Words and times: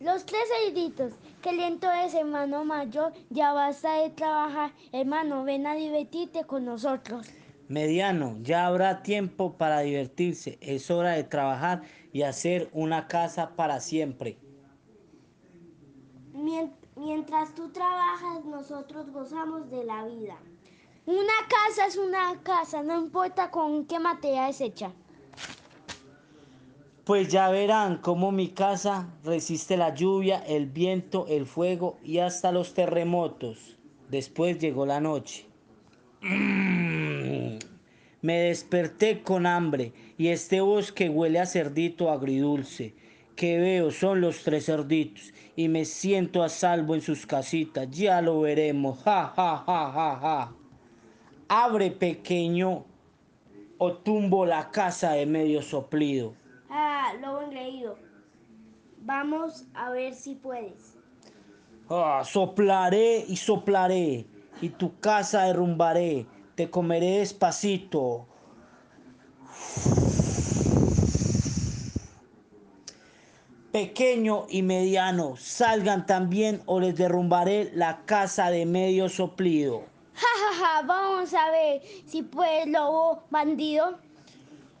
Los 0.00 0.26
tres 0.26 0.42
cerditos. 0.64 1.12
Qué 1.42 1.52
lento 1.52 1.90
es, 1.90 2.14
hermano 2.14 2.64
mayor. 2.64 3.12
Ya 3.30 3.52
basta 3.52 3.94
de 4.02 4.10
trabajar. 4.10 4.72
Hermano, 4.92 5.44
ven 5.44 5.66
a 5.66 5.74
divertirte 5.74 6.44
con 6.44 6.64
nosotros. 6.64 7.26
Mediano, 7.68 8.36
ya 8.42 8.66
habrá 8.66 9.02
tiempo 9.02 9.54
para 9.54 9.80
divertirse. 9.80 10.58
Es 10.60 10.90
hora 10.90 11.12
de 11.12 11.24
trabajar 11.24 11.82
y 12.12 12.22
hacer 12.22 12.68
una 12.72 13.08
casa 13.08 13.56
para 13.56 13.80
siempre. 13.80 14.38
Mien- 16.32 16.72
Mientras 16.96 17.54
tú 17.54 17.68
trabajas, 17.70 18.44
nosotros 18.46 19.10
gozamos 19.10 19.70
de 19.70 19.84
la 19.84 20.04
vida. 20.06 20.36
Una 21.04 21.32
casa 21.48 21.86
es 21.86 21.96
una 21.98 22.40
casa, 22.42 22.82
no 22.82 22.98
importa 22.98 23.50
con 23.50 23.84
qué 23.86 23.98
material 23.98 24.48
es 24.50 24.60
hecha. 24.62 24.92
Pues 27.06 27.28
ya 27.28 27.48
verán 27.50 27.98
cómo 27.98 28.32
mi 28.32 28.48
casa 28.48 29.08
resiste 29.22 29.76
la 29.76 29.94
lluvia, 29.94 30.42
el 30.44 30.66
viento, 30.66 31.26
el 31.28 31.46
fuego 31.46 32.00
y 32.02 32.18
hasta 32.18 32.50
los 32.50 32.74
terremotos. 32.74 33.76
Después 34.10 34.58
llegó 34.58 34.86
la 34.86 35.00
noche. 35.00 35.46
Mm. 36.20 37.58
Me 38.22 38.38
desperté 38.40 39.22
con 39.22 39.46
hambre 39.46 39.92
y 40.18 40.30
este 40.30 40.60
bosque 40.60 41.08
huele 41.08 41.38
a 41.38 41.46
cerdito 41.46 42.10
agridulce. 42.10 42.92
Que 43.36 43.60
veo 43.60 43.92
son 43.92 44.20
los 44.20 44.42
tres 44.42 44.66
cerditos 44.66 45.32
y 45.54 45.68
me 45.68 45.84
siento 45.84 46.42
a 46.42 46.48
salvo 46.48 46.96
en 46.96 47.02
sus 47.02 47.24
casitas. 47.24 47.88
Ya 47.88 48.20
lo 48.20 48.40
veremos. 48.40 48.98
Ja, 49.04 49.32
ja, 49.36 49.58
ja, 49.58 49.92
ja, 49.92 50.18
ja. 50.20 50.52
Abre 51.46 51.92
pequeño 51.92 52.84
o 53.78 53.92
tumbo 53.92 54.44
la 54.44 54.72
casa 54.72 55.12
de 55.12 55.24
medio 55.26 55.62
soplido. 55.62 56.34
Lobo 57.14 57.42
engreído. 57.42 57.98
Vamos 58.98 59.66
a 59.74 59.90
ver 59.90 60.14
si 60.14 60.34
puedes. 60.34 60.96
Ah, 61.88 62.22
soplaré 62.24 63.24
y 63.28 63.36
soplaré, 63.36 64.26
y 64.60 64.70
tu 64.70 64.98
casa 64.98 65.44
derrumbaré, 65.44 66.26
te 66.56 66.68
comeré 66.68 67.18
despacito. 67.18 68.26
Pequeño 73.70 74.46
y 74.48 74.62
mediano, 74.62 75.36
salgan 75.36 76.06
también 76.06 76.62
o 76.66 76.80
les 76.80 76.96
derrumbaré 76.96 77.70
la 77.74 78.04
casa 78.06 78.50
de 78.50 78.66
medio 78.66 79.08
soplido. 79.08 79.84
Ja, 80.14 80.26
ja, 80.40 80.64
ja, 80.64 80.86
vamos 80.86 81.34
a 81.34 81.50
ver 81.50 81.82
si 82.06 82.22
puedes, 82.22 82.66
lobo 82.66 83.22
bandido. 83.30 83.98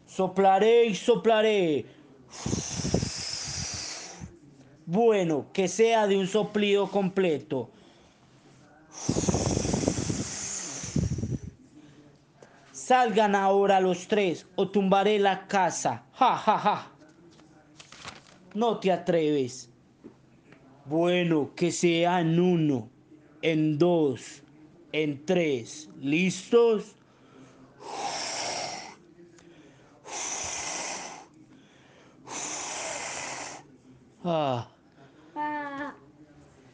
Soplaré 0.06 0.86
y 0.86 0.94
soplaré. 0.94 1.84
Bueno, 4.86 5.46
que 5.52 5.66
sea 5.66 6.06
de 6.06 6.16
un 6.16 6.28
soplido 6.28 6.90
completo. 6.90 7.70
Salgan 12.70 13.34
ahora 13.34 13.80
los 13.80 14.06
tres 14.06 14.46
o 14.54 14.68
tumbaré 14.68 15.18
la 15.18 15.48
casa. 15.48 16.04
Ja, 16.12 16.36
ja, 16.36 16.58
ja. 16.58 16.92
No 18.54 18.78
te 18.78 18.92
atreves. 18.92 19.68
Bueno, 20.84 21.50
que 21.56 21.72
sea 21.72 22.20
en 22.20 22.38
uno, 22.38 22.88
en 23.42 23.76
dos, 23.76 24.44
en 24.92 25.26
tres. 25.26 25.90
¿Listos? 26.00 26.94
Ah. 34.28 34.66
Ah, 35.36 35.94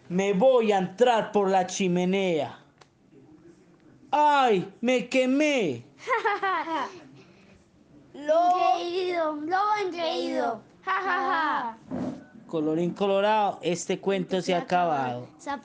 Me 0.09 0.33
voy 0.33 0.73
a 0.73 0.79
entrar 0.79 1.33
por 1.33 1.51
la 1.51 1.67
chimenea. 1.67 2.59
¡Ay! 4.11 4.73
¡Me 4.81 5.07
quemé! 5.09 5.85
lobo 8.15 8.79
engreído, 8.79 9.33
lobo 9.35 9.75
engreído. 9.85 10.63
Ja, 10.83 10.93
ja, 10.93 11.03
ja. 11.03 11.79
Colorín 12.47 12.93
colorado, 12.93 13.59
este 13.63 14.01
cuento 14.01 14.41
se 14.41 14.55
ha 14.55 14.59
acabado. 14.59 15.29